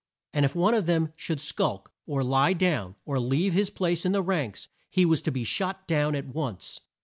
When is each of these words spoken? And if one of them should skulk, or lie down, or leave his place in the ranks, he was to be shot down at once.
And 0.33 0.45
if 0.45 0.55
one 0.55 0.73
of 0.73 0.87
them 0.87 1.13
should 1.15 1.39
skulk, 1.39 1.91
or 2.07 2.23
lie 2.23 2.53
down, 2.53 2.95
or 3.05 3.19
leave 3.19 3.53
his 3.53 3.69
place 3.69 4.03
in 4.03 4.13
the 4.13 4.23
ranks, 4.23 4.67
he 4.89 5.05
was 5.05 5.21
to 5.21 5.31
be 5.31 5.43
shot 5.43 5.85
down 5.87 6.15
at 6.15 6.25
once. 6.25 6.79